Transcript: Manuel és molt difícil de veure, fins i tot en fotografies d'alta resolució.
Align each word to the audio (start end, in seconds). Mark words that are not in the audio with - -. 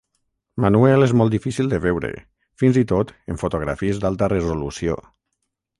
Manuel 0.63 1.05
és 1.07 1.13
molt 1.21 1.35
difícil 1.35 1.69
de 1.73 1.81
veure, 1.83 2.11
fins 2.63 2.81
i 2.83 2.85
tot 2.93 3.15
en 3.35 3.41
fotografies 3.45 4.05
d'alta 4.07 4.33
resolució. 4.37 4.99